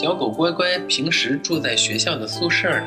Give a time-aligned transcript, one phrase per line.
[0.00, 2.84] 小狗乖乖平时住在学校的宿舍里。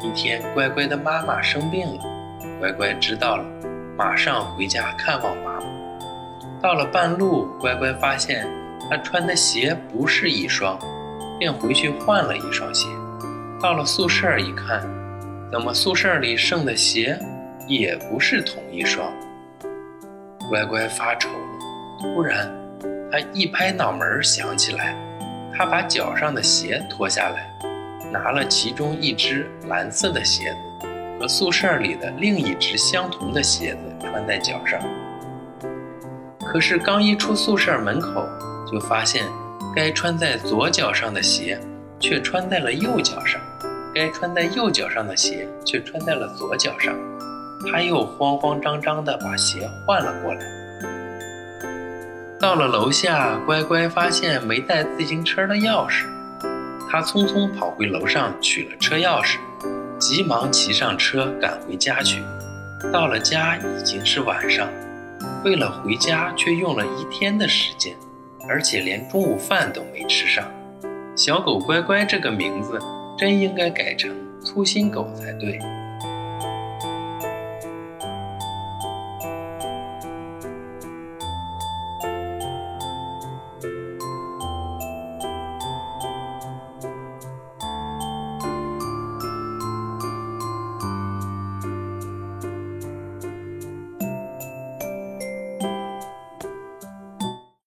[0.00, 2.00] 一天，乖乖的妈妈生病了，
[2.60, 3.44] 乖乖知道了，
[3.98, 5.66] 马上回家看望妈妈。
[6.62, 8.46] 到了半路，乖乖发现
[8.88, 10.78] 他穿的鞋不是一双，
[11.36, 12.86] 便回去换了一双鞋。
[13.60, 14.80] 到了宿舍一看，
[15.50, 17.18] 怎么宿舍里剩的鞋
[17.66, 19.12] 也不是同一双？
[20.48, 22.14] 乖乖发愁了。
[22.14, 22.48] 突然，
[23.10, 24.96] 他一拍脑门想起来，
[25.56, 27.50] 他把脚上的鞋脱下来，
[28.12, 30.86] 拿了其中一只蓝色的鞋子
[31.18, 34.78] 和宿舍里的另一只相同的鞋子穿在脚上。
[36.40, 38.22] 可是刚一出宿舍门口，
[38.70, 39.24] 就发现
[39.74, 41.58] 该穿在左脚上的鞋
[41.98, 43.40] 却穿在了右脚上，
[43.94, 46.94] 该穿在右脚上的鞋却穿在了左脚上。
[47.72, 50.40] 他又慌慌张张地把鞋换了过来。
[52.46, 56.06] 到了楼下，乖乖发现没带自行车的钥匙，
[56.88, 59.38] 他匆匆跑回楼上取了车钥匙，
[59.98, 62.22] 急忙骑上车赶回家去。
[62.92, 64.68] 到了家已经是晚上，
[65.44, 67.96] 为了回家却用了一天的时间，
[68.48, 70.44] 而且连中午饭都没吃上。
[71.16, 72.78] 小狗乖乖这个名字
[73.18, 75.58] 真应该改成粗心狗才对。